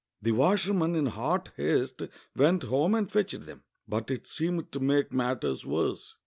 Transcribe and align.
The 0.19 0.31
washerman 0.31 0.95
in 0.95 1.05
hot 1.05 1.51
haste 1.57 2.01
went 2.35 2.63
home 2.63 2.93
Tind 2.93 3.11
fetched 3.11 3.45
them. 3.45 3.61
But 3.87 4.09
it 4.09 4.25
seemed 4.25 4.71
to 4.71 4.79
make 4.79 5.13
matters 5.13 5.63
worse. 5.63 6.15